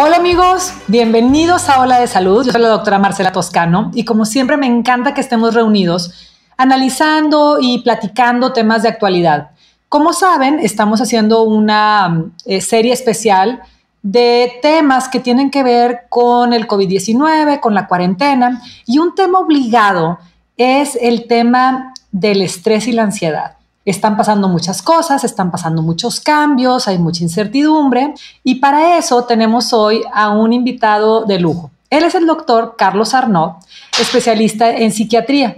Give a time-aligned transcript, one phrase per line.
[0.00, 2.46] Hola amigos, bienvenidos a Ola de Salud.
[2.46, 6.12] Yo soy la doctora Marcela Toscano y como siempre me encanta que estemos reunidos
[6.56, 9.50] analizando y platicando temas de actualidad.
[9.88, 13.60] Como saben, estamos haciendo una eh, serie especial
[14.00, 19.40] de temas que tienen que ver con el COVID-19, con la cuarentena y un tema
[19.40, 20.20] obligado
[20.56, 23.57] es el tema del estrés y la ansiedad.
[23.90, 28.12] Están pasando muchas cosas, están pasando muchos cambios, hay mucha incertidumbre
[28.44, 31.70] y para eso tenemos hoy a un invitado de lujo.
[31.88, 33.52] Él es el doctor Carlos Arnaud,
[33.98, 35.56] especialista en psiquiatría.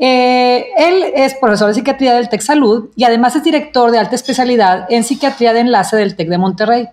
[0.00, 4.16] Eh, él es profesor de psiquiatría del TEC Salud y además es director de alta
[4.16, 6.88] especialidad en psiquiatría de enlace del TEC de Monterrey.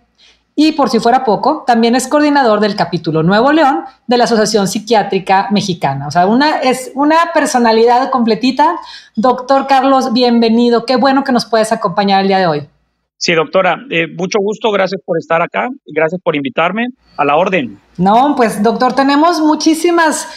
[0.60, 4.68] Y por si fuera poco, también es coordinador del capítulo Nuevo León de la Asociación
[4.68, 6.08] Psiquiátrica Mexicana.
[6.08, 8.76] O sea, una, es una personalidad completita.
[9.16, 10.84] Doctor Carlos, bienvenido.
[10.84, 12.68] Qué bueno que nos puedes acompañar el día de hoy.
[13.18, 17.80] Sí, doctora, eh, mucho gusto, gracias por estar acá, gracias por invitarme a la orden.
[17.98, 20.28] No, pues doctor, tenemos muchísimas,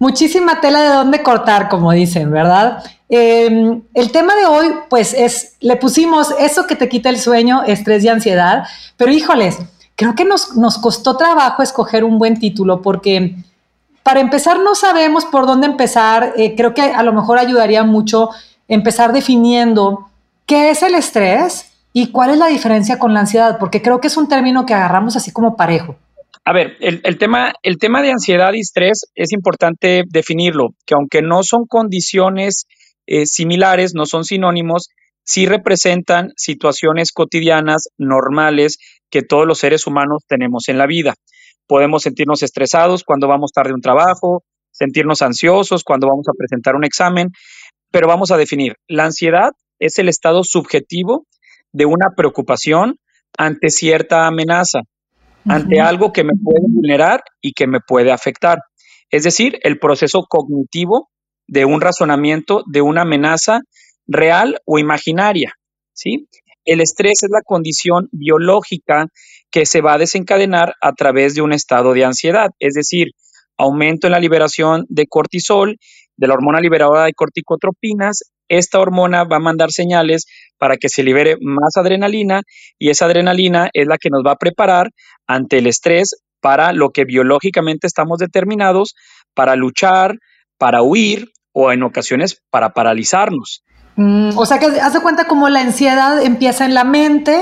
[0.00, 2.82] muchísima tela de dónde cortar, como dicen, ¿verdad?
[3.08, 7.62] Em, el tema de hoy, pues es, le pusimos eso que te quita el sueño,
[7.64, 8.64] estrés y ansiedad,
[8.96, 9.58] pero híjoles,
[9.96, 13.34] creo que nos, nos costó trabajo escoger un buen título porque
[14.02, 18.30] para empezar no sabemos por dónde empezar, eh, creo que a lo mejor ayudaría mucho
[18.66, 20.08] empezar definiendo
[20.46, 24.06] qué es el estrés y cuál es la diferencia con la ansiedad, porque creo que
[24.06, 25.96] es un término que agarramos así como parejo.
[26.44, 31.20] A ver, el, tema, el tema de ansiedad y estrés es importante definirlo, que aunque
[31.20, 32.66] no son condiciones
[33.08, 34.90] eh, similares, no son sinónimos,
[35.24, 38.76] sí representan situaciones cotidianas normales
[39.10, 41.14] que todos los seres humanos tenemos en la vida.
[41.66, 46.76] Podemos sentirnos estresados cuando vamos tarde a un trabajo, sentirnos ansiosos cuando vamos a presentar
[46.76, 47.30] un examen,
[47.90, 51.26] pero vamos a definir, la ansiedad es el estado subjetivo
[51.72, 52.96] de una preocupación
[53.38, 54.80] ante cierta amenaza,
[55.46, 58.58] ante algo que me puede vulnerar y que me puede afectar.
[59.10, 61.08] Es decir, el proceso cognitivo
[61.48, 63.62] de un razonamiento de una amenaza
[64.06, 65.54] real o imaginaria,
[65.92, 66.28] ¿sí?
[66.64, 69.06] El estrés es la condición biológica
[69.50, 73.08] que se va a desencadenar a través de un estado de ansiedad, es decir,
[73.56, 75.78] aumento en la liberación de cortisol,
[76.16, 78.30] de la hormona liberadora de corticotropinas.
[78.48, 80.26] Esta hormona va a mandar señales
[80.58, 82.42] para que se libere más adrenalina
[82.78, 84.90] y esa adrenalina es la que nos va a preparar
[85.26, 88.94] ante el estrés para lo que biológicamente estamos determinados,
[89.34, 90.16] para luchar,
[90.58, 93.64] para huir o en ocasiones para paralizarnos.
[93.96, 97.40] Mm, o sea que hace cuenta como la ansiedad empieza en la mente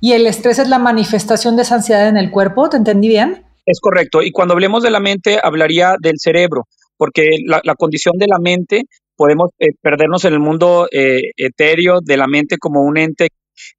[0.00, 3.44] y el estrés es la manifestación de esa ansiedad en el cuerpo, ¿te entendí bien?
[3.66, 4.22] Es correcto.
[4.22, 6.64] Y cuando hablemos de la mente, hablaría del cerebro,
[6.96, 8.84] porque la, la condición de la mente,
[9.18, 13.28] podemos eh, perdernos en el mundo eh, etéreo de la mente como un ente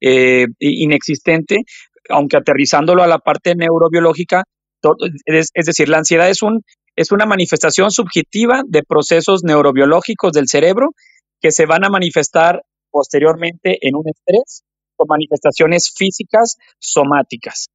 [0.00, 1.56] eh, inexistente,
[2.10, 4.44] aunque aterrizándolo a la parte neurobiológica,
[5.24, 6.62] es decir, la ansiedad es un
[6.96, 10.90] es una manifestación subjetiva de procesos neurobiológicos del cerebro
[11.40, 14.62] que se van a manifestar posteriormente en un estrés
[14.96, 17.68] con manifestaciones físicas somáticas.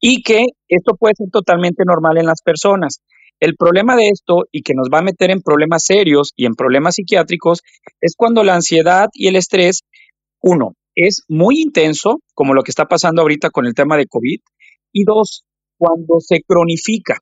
[0.00, 3.00] Y que esto puede ser totalmente normal en las personas.
[3.40, 6.54] El problema de esto y que nos va a meter en problemas serios y en
[6.54, 7.62] problemas psiquiátricos
[8.00, 9.82] es cuando la ansiedad y el estrés,
[10.40, 14.40] uno, es muy intenso, como lo que está pasando ahorita con el tema de COVID,
[14.92, 15.44] y dos,
[15.76, 17.18] cuando se cronifica.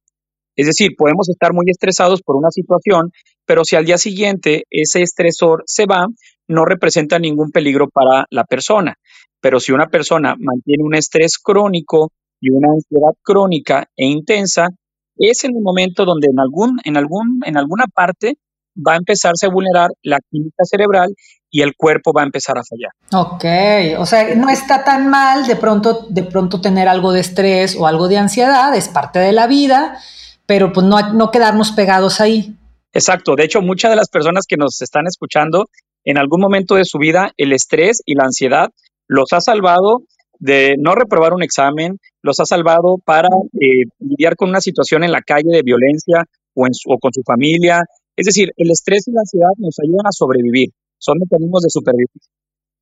[0.57, 3.13] Es decir, podemos estar muy estresados por una situación,
[3.45, 6.07] pero si al día siguiente ese estresor se va,
[6.49, 8.95] no representa ningún peligro para la persona.
[9.41, 14.69] Pero si una persona mantiene un estrés crónico y una ansiedad crónica e intensa,
[15.17, 18.37] es en el momento donde en, algún, en, algún, en alguna parte
[18.77, 21.15] va a empezarse a vulnerar la química cerebral
[21.51, 22.93] y el cuerpo va a empezar a fallar.
[23.13, 27.77] Ok, o sea, no está tan mal de pronto, de pronto tener algo de estrés
[27.77, 29.99] o algo de ansiedad, es parte de la vida
[30.47, 32.57] pero pues no, no quedarnos pegados ahí.
[32.93, 35.67] Exacto, de hecho muchas de las personas que nos están escuchando,
[36.05, 38.69] en algún momento de su vida el estrés y la ansiedad
[39.09, 40.03] los ha salvado
[40.39, 43.29] de no reprobar un examen, los ha salvado para
[43.61, 47.13] eh, lidiar con una situación en la calle de violencia o, en su, o con
[47.13, 47.83] su familia.
[48.17, 52.33] Es decir, el estrés y la ansiedad nos ayudan a sobrevivir, son mecanismos de supervivencia.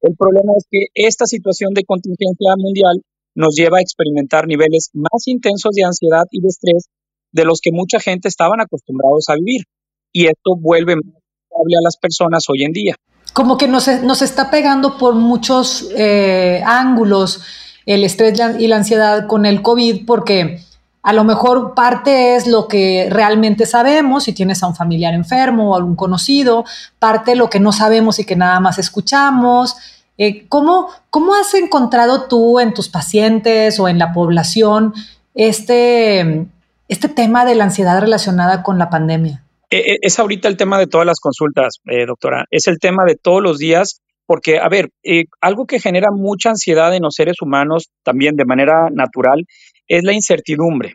[0.03, 3.01] El problema es que esta situación de contingencia mundial
[3.35, 6.89] nos lleva a experimentar niveles más intensos de ansiedad y de estrés
[7.35, 9.65] de los que mucha gente estaban acostumbrados a vivir.
[10.13, 12.95] Y esto vuelve a las personas hoy en día.
[13.33, 17.43] Como que nos, nos está pegando por muchos eh, ángulos
[17.87, 20.61] el estrés y la ansiedad con el COVID, porque
[21.03, 25.73] a lo mejor parte es lo que realmente sabemos, si tienes a un familiar enfermo
[25.73, 26.65] o algún conocido,
[27.01, 29.77] parte lo que no sabemos y que nada más escuchamos.
[30.17, 34.95] Eh, ¿cómo, ¿Cómo has encontrado tú en tus pacientes o en la población
[35.35, 36.47] este,
[36.89, 39.45] este tema de la ansiedad relacionada con la pandemia?
[39.71, 42.47] E, e, es ahorita el tema de todas las consultas, eh, doctora.
[42.51, 46.51] Es el tema de todos los días, porque, a ver, eh, algo que genera mucha
[46.51, 49.45] ansiedad en los seres humanos también de manera natural
[49.89, 50.95] es la incertidumbre.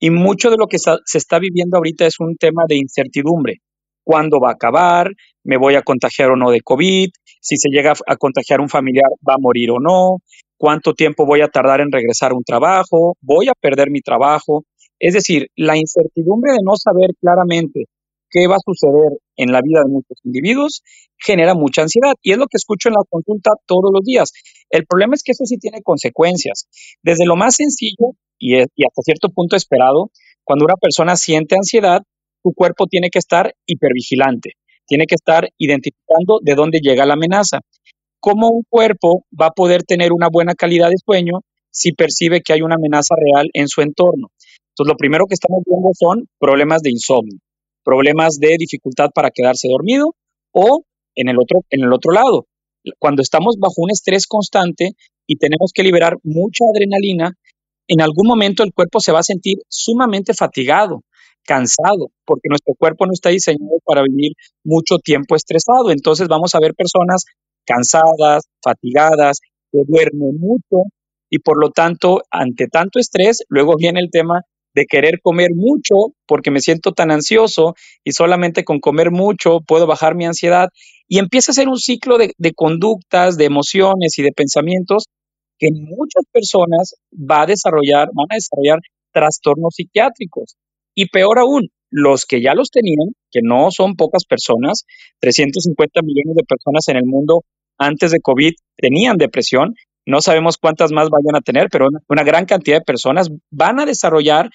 [0.00, 3.60] Y mucho de lo que se está viviendo ahorita es un tema de incertidumbre.
[4.02, 5.10] ¿Cuándo va a acabar?
[5.44, 7.08] ¿Me voy a contagiar o no de COVID?
[7.40, 10.18] Si se llega a contagiar un familiar, ¿va a morir o no?
[10.58, 13.16] ¿Cuánto tiempo voy a tardar en regresar a un trabajo?
[13.20, 14.64] ¿Voy a perder mi trabajo?
[14.98, 17.86] Es decir, la incertidumbre de no saber claramente
[18.30, 20.82] qué va a suceder en la vida de muchos individuos
[21.16, 22.14] genera mucha ansiedad.
[22.22, 24.32] Y es lo que escucho en la consulta todos los días.
[24.70, 26.66] El problema es que eso sí tiene consecuencias.
[27.02, 30.10] Desde lo más sencillo y, hasta cierto punto esperado,
[30.42, 32.02] cuando una persona siente ansiedad,
[32.42, 34.52] su cuerpo tiene que estar hipervigilante,
[34.86, 37.60] tiene que estar identificando de dónde llega la amenaza.
[38.20, 41.40] ¿Cómo un cuerpo va a poder tener una buena calidad de sueño
[41.70, 44.28] si percibe que hay una amenaza real en su entorno?
[44.74, 47.38] Entonces, lo primero que estamos viendo son problemas de insomnio,
[47.84, 50.16] problemas de dificultad para quedarse dormido
[50.52, 50.82] o
[51.14, 52.46] en el otro, en el otro lado,
[52.98, 54.90] cuando estamos bajo un estrés constante
[55.28, 57.32] y tenemos que liberar mucha adrenalina,
[57.86, 61.02] en algún momento el cuerpo se va a sentir sumamente fatigado,
[61.44, 64.32] cansado, porque nuestro cuerpo no está diseñado para vivir
[64.64, 65.92] mucho tiempo estresado.
[65.92, 67.24] Entonces vamos a ver personas
[67.64, 69.38] cansadas, fatigadas,
[69.70, 70.88] que duermen mucho
[71.30, 74.42] y por lo tanto, ante tanto estrés, luego viene el tema
[74.74, 79.86] de querer comer mucho porque me siento tan ansioso y solamente con comer mucho puedo
[79.86, 80.68] bajar mi ansiedad
[81.08, 85.04] y empieza a ser un ciclo de, conductas, de emociones y de pensamientos
[85.58, 88.80] que muchas personas va a desarrollar, van a desarrollar
[89.12, 90.56] trastornos psiquiátricos.
[90.94, 94.84] Y peor aún, los que ya los tenían, que no son pocas personas,
[95.20, 97.44] 350 millones de personas en el mundo
[97.78, 99.74] antes de COVID tenían depresión,
[100.06, 103.86] no sabemos cuántas más vayan a tener, pero una gran cantidad de personas van a
[103.86, 104.50] desarrollar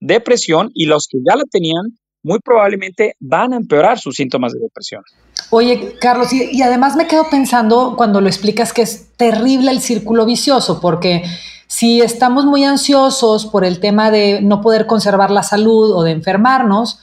[0.00, 4.60] depresión y los que ya la tenían muy probablemente van a empeorar sus síntomas de
[4.60, 5.02] depresión.
[5.50, 10.24] Oye, Carlos, y, además me quedo pensando cuando lo explicas que es terrible el círculo
[10.24, 11.24] vicioso, porque
[11.66, 16.12] si estamos muy ansiosos por el tema de no poder conservar la salud o de
[16.12, 17.00] enfermarnos,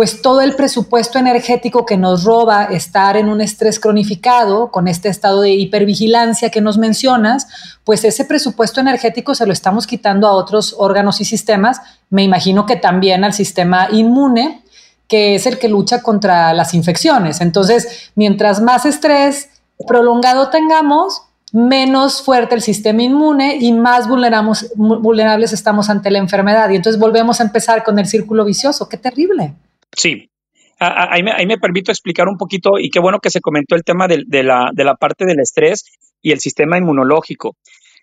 [0.00, 5.10] pues todo el presupuesto energético que nos roba estar en un estrés cronificado, con este
[5.10, 7.46] estado de hipervigilancia que nos mencionas,
[7.84, 12.64] pues ese presupuesto energético se lo estamos quitando a otros órganos y sistemas, me imagino
[12.64, 14.62] que también al sistema inmune,
[15.06, 17.42] que es el que lucha contra las infecciones.
[17.42, 19.50] Entonces, mientras más estrés
[19.86, 26.70] prolongado tengamos, menos fuerte el sistema inmune y más vulnerables estamos ante la enfermedad.
[26.70, 28.88] Y entonces volvemos a empezar con el círculo vicioso.
[28.88, 29.56] ¡Qué terrible!
[29.96, 30.30] Sí,
[30.78, 34.42] ahí me, permito explicar un poquito y qué bueno que se comentó el tema de,
[34.42, 35.84] la, de parte del estrés
[36.22, 37.56] y el sistema inmunológico.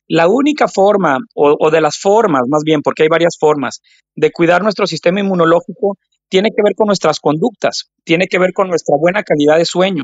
[0.07, 3.81] La única forma, o, o, de las formas más bien, porque hay varias formas,
[4.16, 5.98] de cuidar nuestro sistema inmunológico
[6.30, 10.04] tiene que ver con nuestras conductas, tiene que ver con nuestra buena calidad de sueño.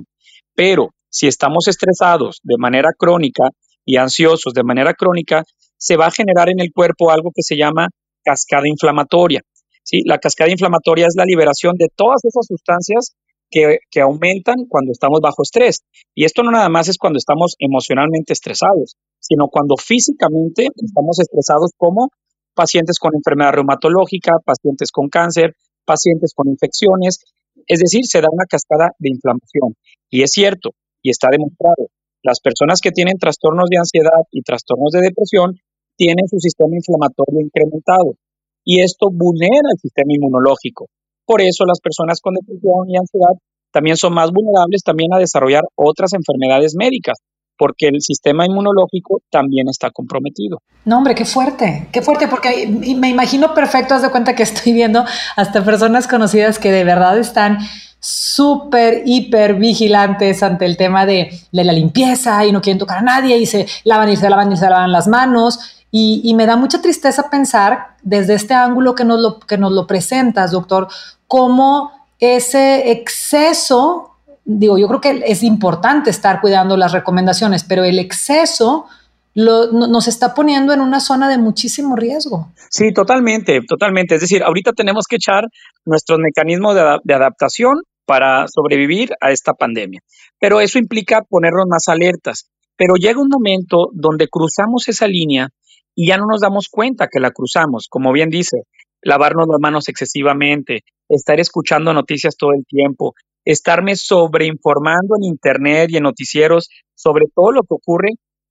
[0.56, 3.50] Pero si estamos estresados de manera crónica
[3.86, 5.44] y ansiosos de manera crónica,
[5.78, 7.88] se va a generar en el cuerpo algo que se llama
[8.24, 9.42] cascada inflamatoria.
[9.84, 10.02] ¿Sí?
[10.06, 13.16] La cascada inflamatoria es la liberación de todas esas sustancias
[13.54, 15.84] que, aumentan cuando estamos bajo estrés.
[16.16, 21.72] Y esto no nada más es cuando estamos emocionalmente estresados, sino cuando físicamente estamos estresados
[21.78, 22.10] como
[22.56, 25.54] pacientes con enfermedad reumatológica, pacientes con cáncer,
[25.86, 27.20] pacientes con infecciones.
[27.68, 29.76] Es decir, se da una cascada de inflamación.
[30.10, 30.72] Y es cierto,
[31.02, 31.90] y está demostrado,
[32.24, 35.60] las personas que tienen trastornos de ansiedad y trastornos de depresión
[35.96, 38.16] tienen su sistema inflamatorio incrementado
[38.64, 40.88] y esto vulnera el sistema inmunológico.
[41.26, 43.36] Por eso las personas con depresión y ansiedad
[43.72, 47.18] también son más vulnerables también a desarrollar otras enfermedades médicas,
[47.58, 50.60] porque el sistema inmunológico también está comprometido.
[50.86, 54.74] No, hombre, qué fuerte, qué fuerte, porque me imagino perfecto, haz de cuenta que estoy
[54.74, 55.04] viendo
[55.36, 57.60] hasta personas conocidas que de verdad están
[58.00, 63.02] súper, hiper vigilantes ante el tema de, de, la limpieza y no quieren tocar a
[63.02, 66.56] nadie y se lavan y se lavan y se lavan las manos y, me da
[66.56, 70.88] mucha tristeza pensar desde este ángulo que nos, lo, que nos lo presentas, doctor,
[71.28, 78.00] cómo ese exceso, digo, yo creo que es importante estar cuidando las recomendaciones, pero el
[78.00, 78.88] exceso
[79.36, 82.52] nos está poniendo en una zona de muchísimo riesgo.
[82.72, 84.16] Sí, totalmente, totalmente.
[84.16, 85.44] Es decir, ahorita tenemos que echar
[85.86, 90.02] nuestros mecanismos de, de adaptación para sobrevivir a esta pandemia.
[90.40, 92.50] Pero eso implica ponernos más alertas.
[92.76, 95.50] Pero llega un momento donde cruzamos esa línea
[95.96, 97.88] y ya no nos damos cuenta que la cruzamos.
[97.90, 98.64] Como bien dice,
[99.02, 103.14] lavarnos las manos excesivamente, estar escuchando noticias todo el tiempo,
[103.46, 108.10] estarme sobreinformando en Internet y en noticieros sobre todo lo que ocurre,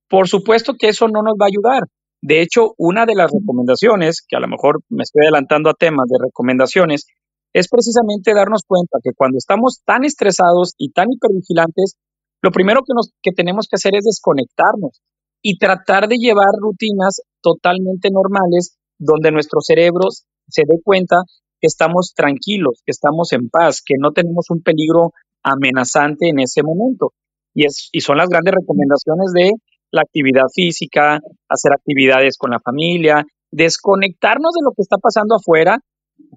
[0.09, 1.83] por supuesto que eso no nos va a ayudar.
[2.21, 6.07] De hecho, una de las recomendaciones, que a lo mejor me estoy adelantando a temas
[6.09, 7.07] de recomendaciones,
[7.53, 11.97] es precisamente darnos cuenta que cuando estamos tan estresados y tan hipervigilantes,
[12.41, 15.01] lo primero que, nos, que tenemos que hacer es desconectarnos
[15.43, 20.09] y tratar de llevar rutinas totalmente normales donde nuestro cerebro
[20.49, 21.17] se dé cuenta
[21.61, 26.63] que estamos tranquilos, que estamos en paz, que no tenemos un peligro amenazante en ese
[26.63, 27.13] momento.
[27.55, 29.51] Y, es, y son las grandes recomendaciones de
[29.91, 35.79] la actividad física, hacer actividades con la familia, desconectarnos de lo que está pasando afuera.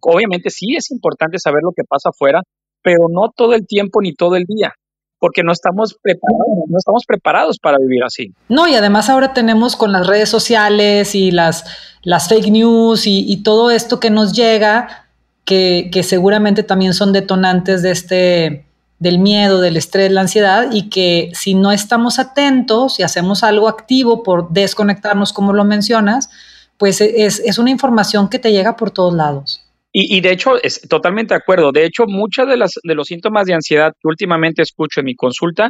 [0.01, 2.41] Obviamente sí es importante saber lo que pasa afuera,
[2.81, 4.73] pero no todo el tiempo ni todo el día
[5.19, 8.33] porque no estamos preparados, no estamos preparados para vivir así.
[8.49, 11.65] No, y además ahora tenemos con las redes sociales y las,
[12.03, 15.07] las fake news y, todo esto que nos llega,
[15.45, 18.65] que, que, seguramente también son detonantes de este,
[18.99, 23.67] del miedo, del estrés, la ansiedad, y que si no estamos atentos y hacemos algo
[23.67, 26.29] activo por desconectarnos, como lo mencionas,
[26.77, 29.64] pues es, es una información que te llega por todos lados.
[29.97, 31.71] Y, de hecho, es totalmente de acuerdo.
[31.71, 35.69] De hecho, muchos de, de los síntomas de ansiedad que últimamente escucho en mi consulta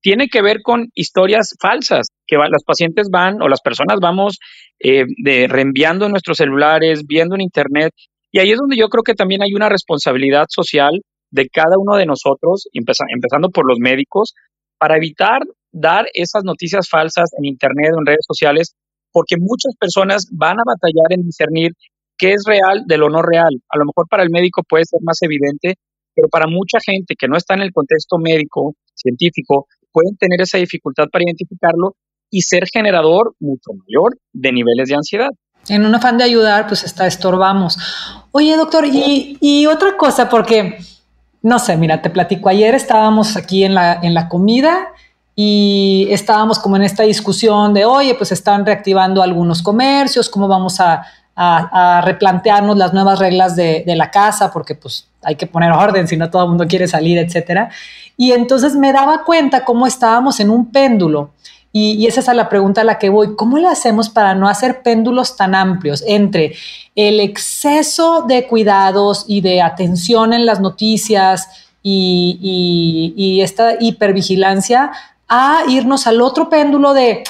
[0.00, 4.38] tiene que ver con historias falsas que las pacientes van o las personas vamos
[4.78, 7.92] eh, de, reenviando nuestros celulares, viendo en internet.
[8.32, 11.96] Y ahí es donde yo creo que también hay una responsabilidad social de cada uno
[11.96, 14.32] de nosotros, empezando por los médicos,
[14.78, 18.74] para evitar dar esas noticias falsas en internet o en redes sociales,
[19.12, 21.72] porque muchas personas van a batallar en discernir
[22.18, 23.62] qué es real de lo no real.
[23.70, 25.76] A lo mejor para el médico puede ser más evidente,
[26.14, 30.58] pero para mucha gente que no está en el contexto médico, científico, pueden tener esa
[30.58, 31.94] dificultad para identificarlo
[32.30, 35.30] y ser generador mucho mayor de niveles de ansiedad.
[35.68, 37.78] En un afán de ayudar, pues está estorbamos.
[38.32, 40.78] Oye, doctor, y, y otra cosa, porque,
[41.42, 44.88] no sé, mira, te platico, ayer estábamos aquí en la, en la comida
[45.34, 50.80] y estábamos como en esta discusión de, oye, pues están reactivando algunos comercios, ¿cómo vamos
[50.80, 51.04] a,
[51.40, 56.16] a, replantearnos las nuevas reglas de, la casa, porque pues hay que poner orden, si
[56.16, 57.70] no todo el mundo quiere salir, etcétera.
[58.16, 61.30] Y entonces me daba cuenta cómo estábamos en un péndulo.
[61.72, 63.36] Y, esa es la pregunta a la que voy.
[63.36, 66.54] ¿Cómo le hacemos para no hacer péndulos tan amplios entre
[66.96, 71.48] el exceso de cuidados y de atención en las noticias
[71.82, 74.90] y, y esta hipervigilancia
[75.28, 77.22] a irnos al otro péndulo de,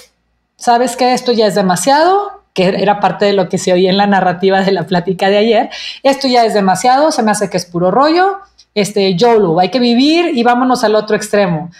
[0.56, 1.12] ¿sabes qué?
[1.12, 4.62] Esto ya es demasiado, que era parte de lo que se oía en la narrativa
[4.62, 5.70] de la plática de ayer.
[6.02, 8.38] Esto ya es demasiado, se me hace que es puro rollo.
[8.74, 11.70] Este, YOLO, hay que vivir y vámonos al otro extremo.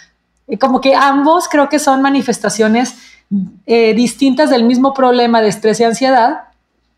[0.57, 2.95] Como que ambos creo que son manifestaciones
[3.65, 6.43] eh, distintas del mismo problema de estrés y ansiedad,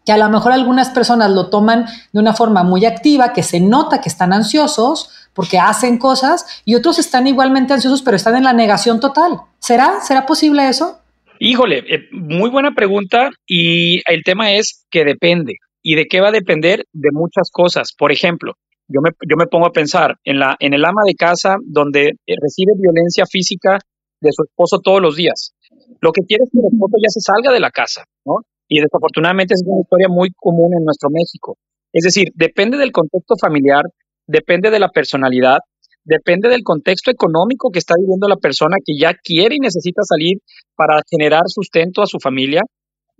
[0.05, 3.59] que a lo mejor algunas personas lo toman de una forma muy activa, que se
[3.59, 8.43] nota que están ansiosos porque hacen cosas, y otros están igualmente ansiosos, pero están en
[8.43, 9.41] la negación total.
[9.57, 10.01] ¿Será?
[10.03, 11.00] ¿Será posible eso?
[11.43, 15.55] Híjole, eh, muy buena pregunta y el tema es que depende.
[15.81, 16.85] ¿Y de qué va a depender?
[16.93, 17.95] De muchas cosas.
[17.97, 18.53] Por ejemplo,
[18.87, 22.09] yo me, yo me pongo a pensar en, la, en el ama de casa donde
[22.09, 23.79] eh, recibe violencia física
[24.21, 25.55] de su esposo todos los días.
[25.99, 28.35] Lo que quiere es que el esposo ya se salga de la casa, ¿no?
[28.67, 31.57] Y desafortunadamente es una historia muy común en nuestro México.
[31.91, 33.81] Es decir, depende del contexto familiar,
[34.27, 35.57] depende de la personalidad,
[36.03, 40.37] depende del contexto económico que está viviendo la persona que ya quiere y necesita salir
[40.75, 42.61] para generar sustento a su familia.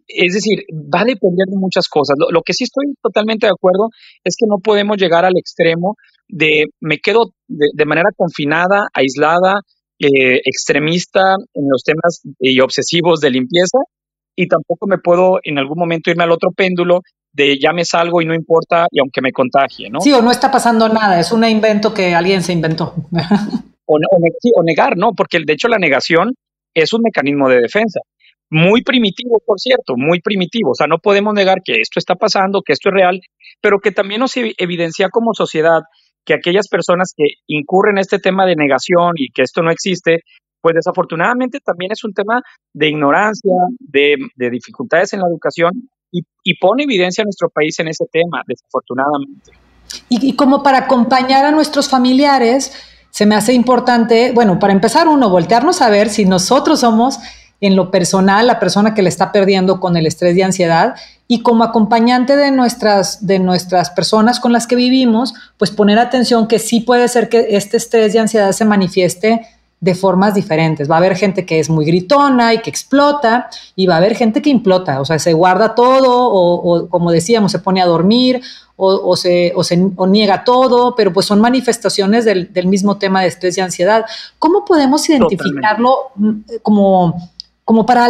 [0.08, 2.16] Es decir, va a depender de muchas cosas.
[2.18, 3.90] Lo, que sí estoy totalmente de acuerdo
[4.24, 5.96] es que no podemos llegar al extremo
[6.28, 9.62] de me quedo de, manera confinada, aislada,
[10.00, 13.78] eh, extremista en los temas y obsesivos de limpieza
[14.36, 17.02] y tampoco me puedo en algún momento irme al otro péndulo
[17.34, 20.02] de ya me salgo y no importa y aunque me contagie, ¿no?
[20.02, 22.94] Sí, o no está pasando nada, es un invento que alguien se inventó.
[23.86, 25.14] o, o, negar, ¿no?
[25.14, 26.34] Porque de hecho la negación
[26.74, 28.00] es un mecanismo de defensa.
[28.50, 30.72] Muy primitivo, por cierto, muy primitivo.
[30.72, 33.22] O sea, no podemos negar que esto está pasando, que esto es real,
[33.62, 35.82] pero que también nos evidencia como sociedad
[36.26, 40.20] que aquellas personas que incurren en este tema de negación y que esto no existe,
[40.62, 42.42] pues desafortunadamente también es un tema
[42.74, 47.88] de ignorancia, de, de dificultades en la educación y, pone evidencia a nuestro país en
[47.88, 49.52] ese tema, desafortunadamente.
[50.10, 52.74] Y, como para acompañar a nuestros familiares,
[53.10, 57.20] se me hace importante, bueno, para empezar uno, voltearnos a ver si nosotros somos
[57.60, 60.96] en lo personal, la persona que le está perdiendo con el estrés y ansiedad,
[61.28, 66.48] y como acompañante de nuestras, de nuestras personas con las que vivimos, pues poner atención
[66.48, 69.48] que sí puede ser que este estrés y ansiedad se manifieste
[69.82, 70.90] de formas diferentes.
[70.90, 74.16] Va a haber gente que es muy gritona y que explota, y va a haber
[74.16, 78.42] gente que implota, o sea, se guarda todo, o, como decíamos, se pone a dormir,
[78.78, 79.54] o, se,
[80.08, 84.06] niega todo, pero pues son manifestaciones del, mismo tema de estrés y ansiedad.
[84.40, 86.32] ¿Cómo podemos identificarlo mm,
[86.64, 87.30] como,
[87.64, 88.10] como para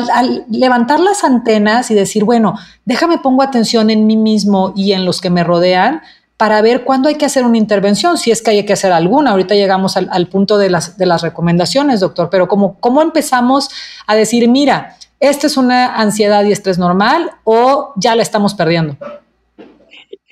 [0.49, 5.19] levantar las antenas y decir, bueno, déjame pongo atención en mí mismo y en los
[5.19, 6.01] que me rodean?
[6.41, 9.29] Para ver cuándo hay que hacer una intervención, si es que hay que hacer alguna.
[9.29, 13.69] Ahorita llegamos al, punto de las, recomendaciones, doctor, pero ¿cómo empezamos
[14.07, 18.97] a decir, mira, esta es una ansiedad y estrés normal o ya la estamos perdiendo?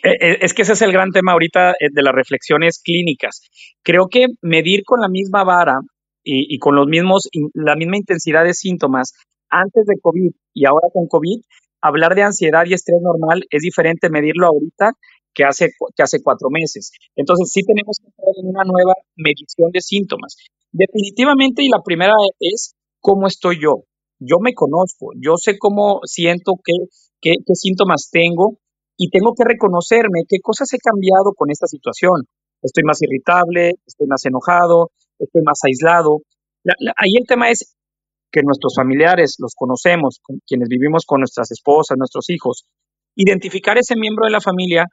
[0.01, 3.43] Eh, eh, es que ese es el gran tema ahorita eh, de las reflexiones clínicas.
[3.83, 5.75] Creo que medir con la misma vara
[6.23, 9.13] y, y con los mismos, la misma intensidad de síntomas
[9.51, 11.39] antes de COVID y ahora con COVID,
[11.81, 14.93] hablar de ansiedad y estrés normal es diferente medirlo ahorita
[15.33, 16.91] que hace, que hace cuatro meses.
[17.15, 20.36] Entonces sí tenemos que entrar en una nueva medición de síntomas.
[20.71, 23.83] Definitivamente, y la primera es cómo estoy yo.
[24.19, 26.74] Yo me conozco, yo sé cómo siento, qué,
[27.21, 28.59] qué, qué síntomas tengo
[28.98, 32.27] y tengo que reconocerme qué cosas he cambiado con esta situación.
[32.62, 36.19] Estoy más irritable, estoy más enojado, estoy más aislado.
[36.98, 37.77] ahí el tema es
[38.31, 42.65] que nuestros familiares los conocemos, quienes vivimos con nuestras esposas, nuestros hijos,
[43.15, 44.86] identificar ese miembro de la familia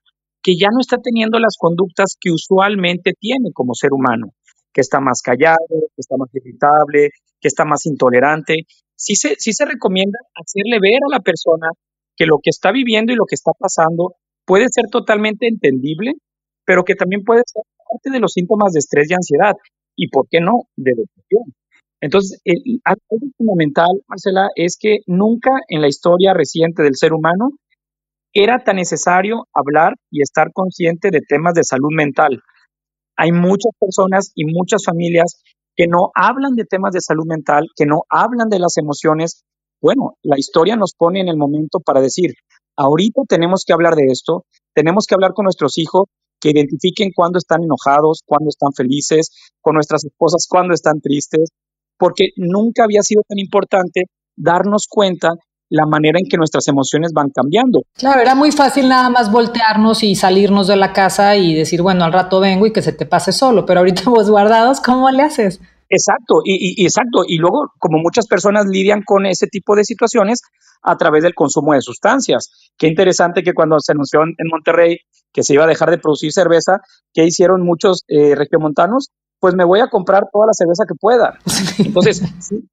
[0.46, 4.28] que ya no está teniendo las conductas que usualmente tiene como ser humano,
[4.72, 7.10] que está más callado, que está más irritable,
[7.40, 8.62] que está más intolerante.
[8.94, 11.66] Sí se, sí se recomienda hacerle ver a la persona
[12.14, 16.12] que lo que está viviendo y lo que está pasando puede ser totalmente entendible,
[16.64, 19.54] pero que también puede ser parte de los síntomas de estrés y ansiedad,
[19.96, 21.56] y por qué no, de depresión.
[22.00, 22.40] Entonces,
[22.84, 27.50] algo fundamental, Marcela, es que nunca en la historia reciente del ser humano
[28.36, 32.42] era tan necesario hablar y estar consciente de temas de salud mental.
[33.16, 35.40] Hay muchas personas y muchas familias
[35.74, 39.42] que no hablan de temas de salud mental, que no hablan de las emociones.
[39.80, 42.34] Bueno, la historia nos pone en el momento para decir,
[42.76, 46.04] ahorita tenemos que hablar de esto, tenemos que hablar con nuestros hijos,
[46.38, 49.30] que identifiquen cuándo están enojados, cuándo están felices,
[49.62, 51.48] con nuestras esposas cuándo están tristes,
[51.98, 54.02] porque nunca había sido tan importante
[54.36, 55.30] darnos cuenta
[55.68, 57.82] la manera en que nuestras emociones van cambiando.
[57.94, 62.04] Claro, era muy fácil nada más voltearnos y salirnos de la casa y decir, bueno,
[62.04, 65.22] al rato vengo y que se te pase solo, pero ahorita vos guardados, ¿cómo le
[65.22, 65.60] haces?
[65.88, 67.22] Exacto, y, exacto.
[67.26, 70.40] Y luego, como muchas personas lidian con ese tipo de situaciones
[70.82, 72.72] a través del consumo de sustancias.
[72.76, 74.98] Qué interesante que cuando se anunció en Monterrey
[75.36, 76.80] que se iba a dejar de producir cerveza,
[77.12, 79.10] ¿qué hicieron muchos eh, regiomontanos?
[79.38, 81.38] Pues me voy a comprar toda la cerveza que pueda.
[81.78, 82.22] Entonces,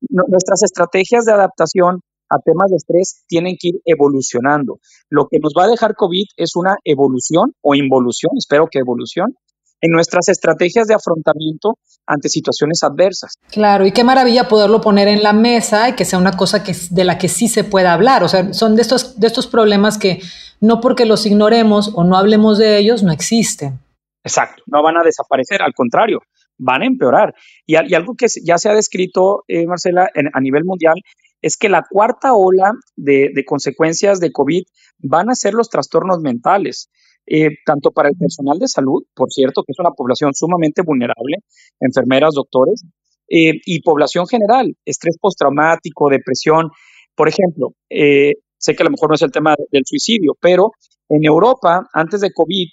[0.10, 2.00] nuestras estrategias de adaptación
[2.34, 4.80] a temas de estrés tienen que ir evolucionando.
[5.10, 9.36] Lo que nos va a dejar COVID es una evolución o involución, espero que evolución,
[9.82, 13.34] en nuestras estrategias de afrontamiento ante situaciones adversas.
[13.52, 16.74] Claro, y qué maravilla poderlo poner en la mesa y que sea una cosa que,
[16.90, 18.24] de la que sí se pueda hablar.
[18.24, 20.22] O sea, son de estos, de estos problemas que
[20.62, 23.80] no porque los ignoremos o no hablemos de ellos, no existen.
[24.24, 26.22] Exacto, no van a desaparecer, al contrario,
[26.64, 27.34] van a empeorar.
[27.66, 30.96] Y, algo que ya se ha descrito, eh, Marcela, a nivel mundial,
[31.42, 34.64] es que la cuarta ola de, consecuencias de COVID
[35.00, 36.90] van a ser los trastornos mentales.
[37.26, 41.38] Eh, tanto para el personal de salud, por cierto, que es una población sumamente vulnerable,
[41.80, 42.84] enfermeras, doctores,
[43.30, 46.70] eh, y población general, estrés postraumático, depresión.
[47.16, 50.72] Por ejemplo, eh, sé que a lo mejor no es el tema del suicidio, pero
[51.10, 52.68] en Europa, antes de COVID,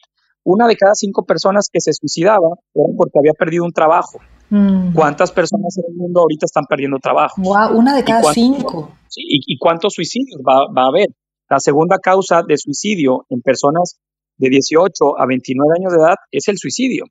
[0.45, 4.19] una de cada cinco personas que se suicidaba era porque había perdido un trabajo.
[4.51, 4.95] Mm.
[4.95, 7.41] ¿Cuántas personas en el mundo ahorita están perdiendo trabajo?
[7.73, 8.91] una de cada cinco.
[9.17, 11.07] y, cuántos suicidios va, a haber?
[11.49, 13.97] La segunda causa de suicidio en personas
[14.37, 17.05] de 18 a 29 años de edad es el suicidio.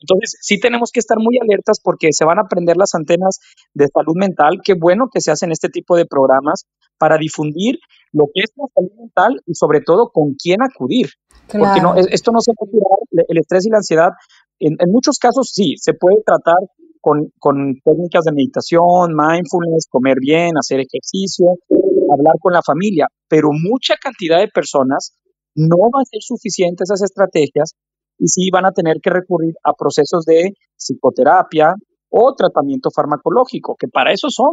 [0.00, 3.38] Entonces, sí tenemos que estar muy alertas porque se van a prender las antenas
[3.74, 4.60] de salud mental.
[4.64, 6.64] Qué bueno que se hacen este tipo de programas
[6.98, 7.78] para difundir
[8.12, 11.10] lo que es la salud mental y sobre todo con quién acudir.
[11.58, 14.10] Porque no, esto no se puede curar, el estrés y la ansiedad.
[14.58, 16.58] En, en muchos casos sí, se puede tratar
[17.00, 21.56] con, con técnicas de meditación, mindfulness, comer bien, hacer ejercicio,
[22.12, 25.14] hablar con la familia, pero mucha cantidad de personas
[25.54, 27.74] no va a ser suficiente esas estrategias
[28.18, 31.74] y sí van a tener que recurrir a procesos de psicoterapia
[32.10, 34.50] o tratamiento farmacológico, que para eso son.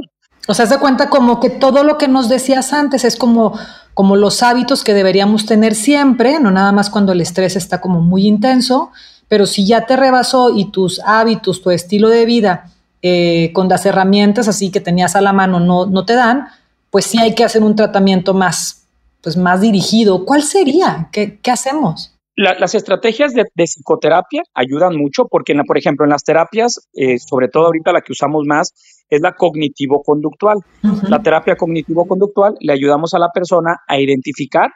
[0.48, 3.60] O sea, se cuenta como que todo lo que nos decías antes es como,
[3.94, 8.02] como los hábitos que deberíamos tener siempre, no nada más cuando el estrés está como
[8.02, 8.92] muy intenso,
[9.28, 13.86] pero si ya te rebasó y tus hábitos, tu estilo de vida eh, con las
[13.86, 16.48] herramientas así que tenías a la mano no, no te dan,
[16.90, 18.88] pues sí hay que hacer un tratamiento más,
[19.22, 20.26] pues más dirigido.
[20.26, 21.10] ¿Cuál sería?
[21.12, 22.17] ¿Qué, qué hacemos?
[22.38, 27.66] Las estrategias de, psicoterapia ayudan mucho porque, por ejemplo, en las terapias, eh, sobre todo
[27.66, 28.74] ahorita la que usamos más,
[29.10, 30.60] es la cognitivo-conductual.
[31.10, 34.70] La terapia cognitivo-conductual le ayudamos a la persona a identificar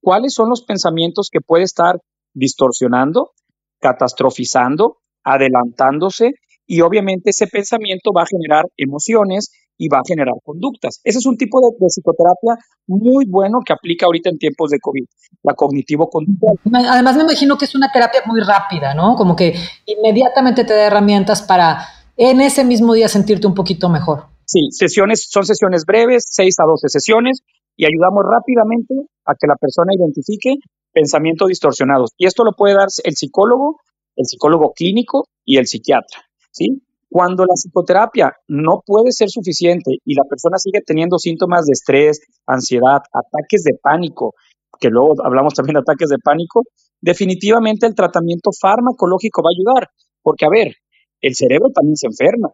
[0.00, 1.96] cuáles son los pensamientos que puede estar
[2.34, 3.32] distorsionando,
[3.80, 6.34] catastrofizando, adelantándose
[6.66, 11.00] y obviamente ese pensamiento va a generar emociones y va a generar conductas.
[11.04, 15.04] Ese es un tipo de, psicoterapia muy bueno que aplica ahorita en tiempos de COVID,
[15.44, 16.58] la cognitivo-conductual.
[16.88, 19.14] Además me imagino que es una terapia muy rápida, ¿no?
[19.14, 19.54] Como que
[19.86, 21.78] inmediatamente te da herramientas para
[22.16, 24.24] en ese mismo día sentirte un poquito mejor.
[24.44, 27.42] Sí, sesiones, son sesiones breves, 6 a 12 sesiones,
[27.76, 30.56] y ayudamos rápidamente a que la persona identifique
[30.92, 32.10] pensamientos distorsionados.
[32.16, 33.76] Y esto lo puede dar el psicólogo,
[34.16, 36.28] el psicólogo clínico y el psiquiatra.
[36.50, 36.82] ¿sí?
[37.10, 42.20] Cuando la psicoterapia no puede ser suficiente y la persona sigue teniendo síntomas de estrés,
[42.46, 44.34] ansiedad, ataques de pánico,
[44.78, 46.62] que luego hablamos también de ataques de pánico,
[47.00, 49.88] definitivamente el tratamiento farmacológico va a ayudar,
[50.22, 50.74] porque a ver,
[51.20, 52.50] el cerebro también se enferma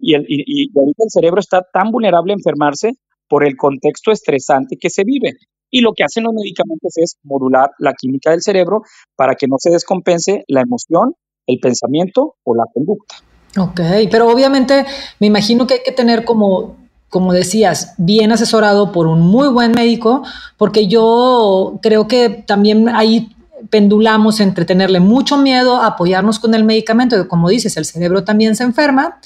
[0.00, 2.92] y, el, y, ahorita el cerebro está tan vulnerable a enfermarse
[3.28, 5.32] por el contexto estresante que se vive.
[5.70, 8.82] Y lo que hacen los medicamentos es modular la química del cerebro
[9.14, 11.14] para que no se descompense la emoción,
[11.46, 13.16] el pensamiento o la conducta.
[13.56, 14.86] Ok, pero obviamente
[15.18, 16.76] me imagino que hay que tener como,
[17.08, 20.22] como decías, bien asesorado por un muy buen médico,
[20.56, 23.34] porque yo creo que también ahí
[23.68, 28.56] pendulamos entre tenerle mucho miedo, apoyarnos con el medicamento, que como dices, el cerebro también
[28.56, 29.18] se enferma,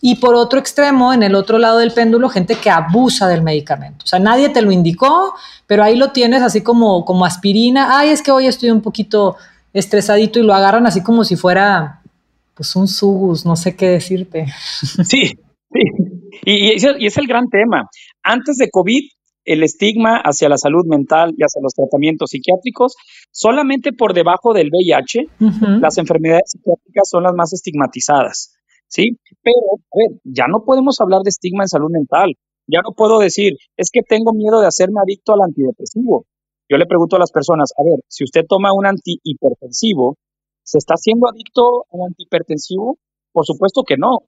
[0.00, 4.04] y por otro extremo, en el otro lado del péndulo, gente que abusa del medicamento.
[4.04, 5.34] O sea, nadie te lo indicó,
[5.66, 7.98] pero ahí lo tienes así como, como aspirina.
[7.98, 9.36] Ay, es que hoy estoy un poquito
[9.74, 12.01] estresadito y lo agarran así como si fuera
[12.54, 14.46] pues un sugus, no sé qué decirte.
[15.04, 15.32] Sí, sí.
[16.44, 16.72] Y,
[17.06, 17.88] es el, gran tema.
[18.22, 19.02] Antes de COVID,
[19.44, 22.94] el estigma hacia la salud mental y hacia los tratamientos psiquiátricos,
[23.30, 25.26] solamente por debajo del VIH,
[25.80, 28.54] las enfermedades psiquiátricas son las más estigmatizadas.
[28.92, 29.18] ¿sí?
[29.42, 32.34] Pero, a ver, ya no podemos hablar de estigma en salud mental.
[32.66, 36.26] Ya no puedo decir, es que tengo miedo de hacerme adicto al antidepresivo.
[36.68, 40.16] Yo le pregunto a las personas, a ver, si usted toma un antihipertensivo,
[40.62, 42.98] ¿Se está haciendo adicto a un antihipertensivo?
[43.32, 44.20] Por supuesto que no.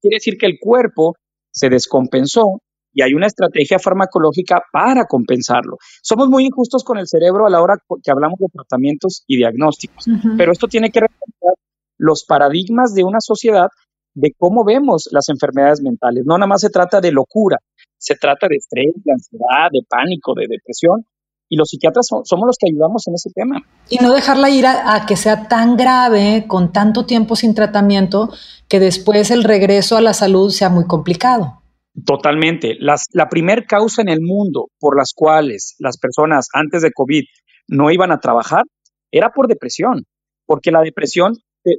[0.00, 1.14] Quiere decir que el cuerpo
[1.50, 2.60] se descompensó
[2.92, 5.78] y hay una estrategia farmacológica para compensarlo.
[6.02, 10.06] Somos muy injustos con el cerebro a la hora que hablamos de tratamientos y diagnósticos,
[10.36, 11.54] pero esto tiene que reflejar
[11.98, 13.68] los paradigmas de una sociedad
[14.14, 16.24] de cómo vemos las enfermedades mentales.
[16.26, 17.58] No nada más se trata de locura,
[17.96, 21.04] se trata de estrés, de ansiedad, de pánico, de depresión,
[21.50, 23.60] y los psiquiatras somos los que ayudamos en ese tema.
[23.88, 28.30] Y no dejarla ir a, que sea tan grave, con tanto tiempo sin tratamiento,
[28.68, 31.60] que después el regreso a la salud sea muy complicado.
[32.06, 32.78] Totalmente.
[32.78, 37.24] la primera causa en el mundo por las cuales las personas antes de COVID
[37.66, 38.62] no iban a trabajar
[39.10, 40.04] era por depresión,
[40.46, 41.34] porque la depresión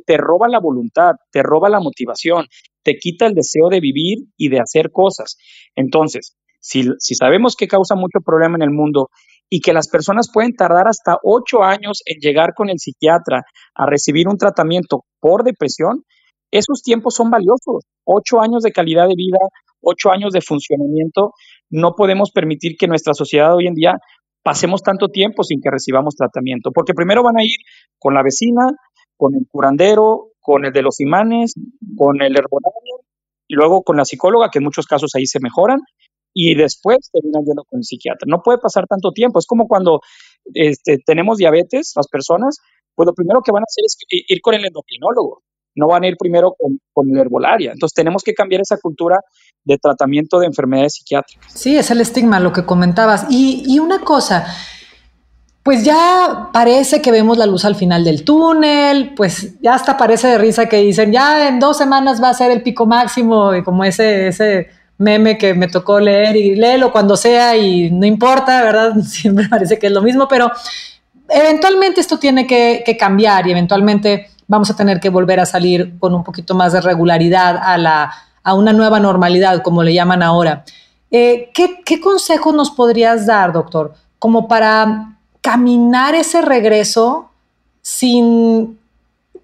[0.05, 2.45] te, roba la voluntad, te roba la motivación,
[2.83, 5.37] te quita el deseo de vivir y de hacer cosas.
[5.75, 9.09] Entonces, si, si sabemos que causa mucho problema en el mundo
[9.53, 13.43] y que las personas pueden tardar hasta ocho años en llegar con el psiquiatra
[13.75, 16.05] a recibir un tratamiento por depresión,
[16.51, 17.83] esos tiempos son valiosos.
[18.05, 19.39] Ocho años de calidad de vida,
[19.81, 21.33] ocho años de funcionamiento.
[21.69, 23.95] No podemos permitir que nuestra sociedad hoy en día
[24.41, 27.59] pasemos tanto tiempo sin que recibamos tratamiento, porque primero van a ir
[27.99, 28.71] con la vecina,
[29.17, 31.55] con el curandero, con el de los imanes,
[31.97, 33.03] con el herbolario
[33.49, 35.81] y luego con la psicóloga, que en muchos casos ahí se mejoran,
[36.33, 38.25] y después terminan yendo con el psiquiatra.
[38.27, 39.39] No puede pasar tanto tiempo.
[39.39, 40.01] Es como cuando
[40.53, 42.57] este, tenemos diabetes, las personas,
[42.95, 45.43] pues lo primero que van a hacer es ir con el endocrinólogo.
[45.75, 47.71] No van a ir primero con, con la herbolaria.
[47.71, 49.19] Entonces tenemos que cambiar esa cultura
[49.63, 51.53] de tratamiento de enfermedades psiquiátricas.
[51.53, 53.27] Sí, es el estigma, lo que comentabas.
[53.29, 54.47] Y, y una cosa,
[55.63, 60.27] pues ya parece que vemos la luz al final del túnel, pues ya hasta parece
[60.27, 63.63] de risa que dicen, ya en dos semanas va a ser el pico máximo, y
[63.63, 64.67] como ese, ese
[65.01, 68.93] meme que me tocó leer y léelo cuando sea y no importa, ¿verdad?
[69.03, 70.51] Siempre parece que es lo mismo, pero
[71.27, 76.13] eventualmente esto tiene que, cambiar y eventualmente vamos a tener que volver a salir con
[76.13, 78.11] un poquito más de regularidad a, la,
[78.43, 80.63] a una nueva normalidad, como le llaman ahora.
[81.09, 87.31] Eh, ¿qué, ¿Qué consejos nos podrías dar, doctor, como para caminar ese regreso
[87.81, 88.77] sin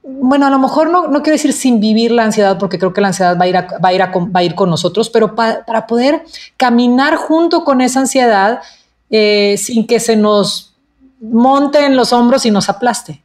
[0.10, 3.02] bueno, a lo mejor no, no quiero decir sin vivir la ansiedad, porque creo que
[3.02, 5.86] la ansiedad va a ir, va a ir, va a ir con nosotros, pero para
[5.86, 6.24] poder
[6.56, 8.62] caminar junto con esa ansiedad
[9.10, 10.76] eh, sin que se nos
[11.20, 13.22] monte en los hombros y nos aplaste.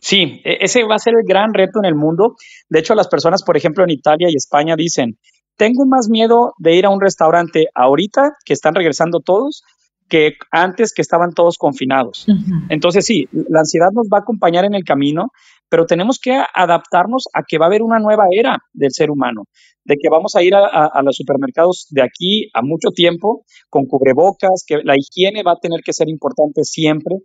[0.00, 2.36] Sí, e, ese va a ser el gran reto en el mundo.
[2.68, 5.18] De hecho, las personas, por ejemplo, en Italia y España dicen,
[5.56, 9.62] tengo más miedo de ir a un restaurante ahorita que están regresando todos
[10.08, 12.26] que antes que estaban todos confinados.
[12.68, 15.28] Entonces sí, la ansiedad nos va a acompañar en el camino,
[15.68, 19.44] pero tenemos que adaptarnos a que va a haber una nueva era del ser humano,
[19.84, 24.64] de que vamos a ir a, los supermercados de aquí a mucho tiempo con cubrebocas,
[24.66, 27.16] que la higiene va a tener que ser importante siempre.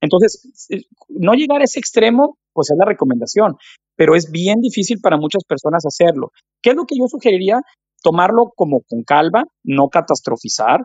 [0.00, 0.48] Entonces,
[1.08, 3.56] no llegar a ese extremo, pues es la recomendación,
[3.94, 6.32] pero es bien difícil para muchas personas hacerlo.
[6.60, 7.60] ¿Qué es lo que yo sugeriría?
[8.02, 10.80] Tomarlo como con calma, no catastrofizar,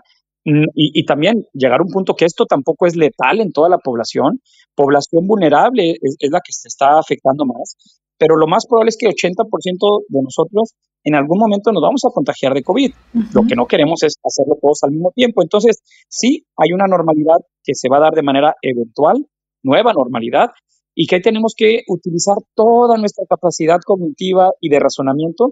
[0.47, 3.79] Mm, y, también llegar a un punto que esto tampoco es letal en toda la
[3.79, 4.39] población.
[4.75, 7.75] Población vulnerable es, la que se está afectando más,
[8.17, 10.71] pero lo más probable es que 80% de nosotros
[11.03, 12.93] en algún momento nos vamos a contagiar de COVID.
[13.33, 15.43] Lo que no queremos es hacerlo todos al mismo tiempo.
[15.43, 19.27] Entonces, sí, hay una normalidad que se va a dar de manera eventual,
[19.63, 20.51] nueva normalidad,
[20.95, 25.51] y que tenemos que utilizar toda nuestra capacidad cognitiva y de razonamiento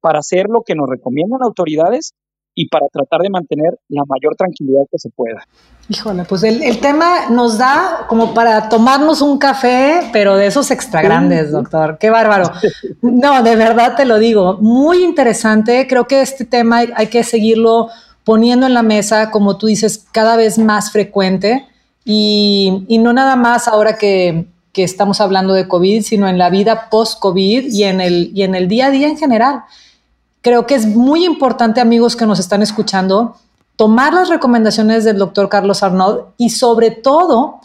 [0.00, 2.12] para hacer lo que nos recomiendan autoridades
[2.58, 5.46] y para tratar de mantener la mayor tranquilidad que se pueda.
[5.90, 11.02] Híjole, pues el, tema nos da como para tomarnos un café, pero de esos extra
[11.02, 11.98] grandes, doctor.
[12.00, 12.50] Qué bárbaro.
[13.02, 15.86] No, de verdad te lo digo, muy interesante.
[15.86, 17.88] Creo que este tema hay, que seguirlo
[18.24, 21.66] poniendo en la mesa, como tú dices, cada vez más frecuente
[22.04, 26.88] y, no nada más ahora que, que, estamos hablando de COVID, sino en la vida
[26.90, 29.62] post-COVID y, en el, y en el día a día en general.
[30.46, 33.34] Creo que es muy importante, amigos que nos están escuchando,
[33.74, 37.58] tomar las recomendaciones del doctor Carlos Arnaud y sobre todo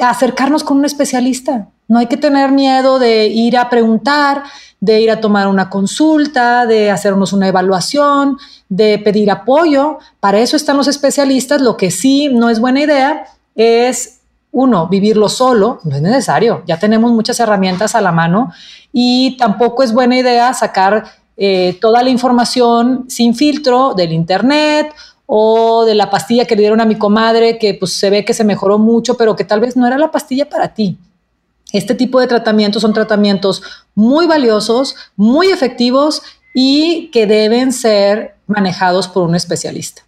[0.00, 1.66] acercarnos con un especialista.
[1.88, 4.44] No hay que tener miedo de ir a preguntar,
[4.78, 9.98] de ir a tomar una consulta, de hacernos una evaluación, de pedir apoyo.
[10.20, 11.60] Para eso están los especialistas.
[11.60, 13.24] Lo que sí no es buena idea
[13.56, 14.20] es,
[14.52, 15.80] uno, vivirlo solo.
[15.82, 16.62] No es necesario.
[16.64, 18.52] Ya tenemos muchas herramientas a la mano.
[18.92, 24.92] Y tampoco es buena idea sacar eh, toda la información sin filtro del internet
[25.24, 28.34] o de la pastilla que le dieron a mi comadre que pues se ve que
[28.34, 30.98] se mejoró mucho, pero que tal vez no era la pastilla para ti.
[31.72, 33.62] Este tipo de tratamientos son tratamientos
[33.94, 36.22] muy valiosos, muy efectivos
[36.54, 40.02] y que deben ser manejados por un especialista.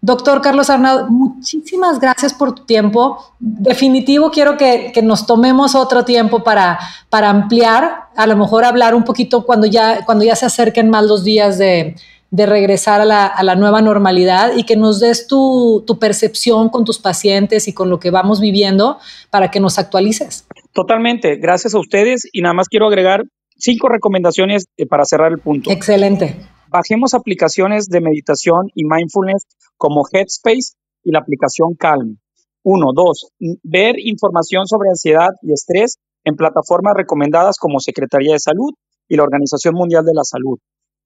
[0.00, 3.24] Doctor Carlos Arnaud, muchísimas gracias por tu tiempo.
[3.38, 6.76] Definitivo quiero que, nos tomemos otro tiempo para,
[7.08, 11.04] para ampliar, a lo mejor hablar un poquito cuando ya, cuando ya se acerquen más
[11.04, 11.96] los días de,
[12.30, 13.04] regresar a
[13.42, 17.90] la, nueva normalidad y que nos des tu, tu, percepción con tus pacientes y con
[17.90, 18.98] lo que vamos viviendo
[19.28, 20.46] para que nos actualices.
[20.72, 23.24] Totalmente, gracias a ustedes y nada más quiero agregar
[23.62, 25.70] cinco recomendaciones eh, para cerrar el punto.
[25.70, 26.36] Excelente.
[26.68, 29.46] Bajemos aplicaciones de meditación y mindfulness
[29.76, 30.72] como Headspace
[31.04, 32.18] y la aplicación Calm.
[32.62, 33.28] Uno, dos,
[33.62, 38.72] ver información sobre ansiedad y estrés en plataformas recomendadas como Secretaría de Salud
[39.08, 40.58] y la Organización Mundial de la Salud.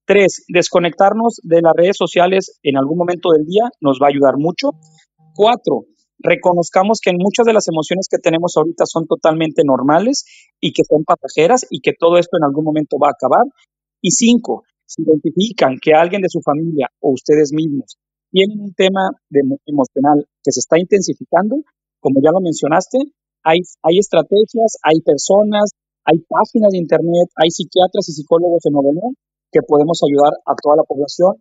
[0.07, 4.35] Tres, desconectarnos de las redes sociales en algún momento del día nos va a ayudar
[4.37, 4.71] mucho.
[5.35, 5.87] Cuatro,
[6.19, 10.25] reconozcamos que muchas de las emociones que tenemos ahorita son totalmente normales
[10.61, 13.45] y que son pasajeras y que todo esto en algún momento va a acabar.
[14.01, 17.97] Y cinco, si identifican que alguien de su familia o ustedes mismos
[18.31, 19.11] tienen un tema
[19.67, 21.57] emocional que se está intensificando,
[22.01, 22.99] como ya lo mencionaste,
[23.47, 25.71] hay, hay estrategias, hay personas,
[26.05, 29.13] hay páginas de internet, hay psiquiatras y psicólogos en Nuevo
[29.53, 31.35] que podemos ayudar a toda la población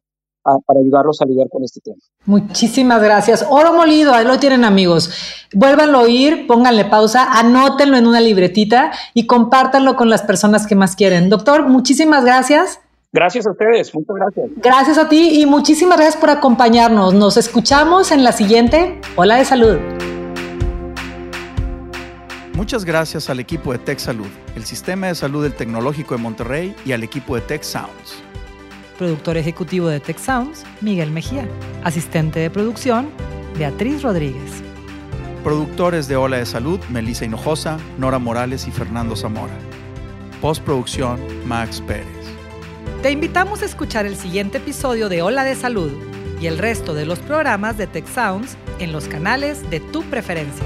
[0.43, 1.97] para ayudarlos a lidiar con este tema.
[2.25, 3.47] Muchísimas gracias.
[3.49, 5.09] Oro molido, ahí lo tienen amigos.
[5.55, 10.75] Vuélvanlo a oír, pónganle pausa, anótenlo en una libretita y compártanlo con las personas que
[10.75, 11.29] más quieren.
[11.31, 12.79] Doctor, muchísimas gracias.
[13.11, 14.51] Gracias a ustedes, muchas gracias.
[14.57, 17.15] Gracias a ti y muchísimas gracias por acompañarnos.
[17.15, 20.14] Nos escuchamos en la siguiente Hola de Salud.
[22.55, 26.73] Muchas gracias al equipo de Tech Salud, el Sistema de Salud del Tecnológico de Monterrey
[26.85, 28.23] y al equipo de Tech Sounds.
[28.97, 31.49] Productor ejecutivo de Tech Sounds, Miguel Mejía.
[31.83, 33.09] Asistente de producción,
[33.57, 34.63] Beatriz Rodríguez.
[35.43, 39.53] Productores de Hola de Salud, Melissa Hinojosa, Nora Morales y Fernando Zamora.
[40.39, 42.07] Postproducción, Max Pérez.
[43.01, 45.91] Te invitamos a escuchar el siguiente episodio de Hola de Salud
[46.39, 50.65] y el resto de los programas de Tech Sounds en los canales de tu preferencia.